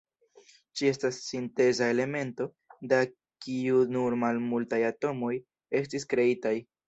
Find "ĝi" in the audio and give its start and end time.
0.79-0.87